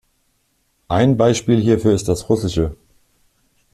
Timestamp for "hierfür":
1.61-1.93